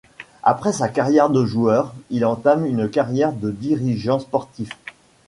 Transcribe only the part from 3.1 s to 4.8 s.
de dirigeant sportif.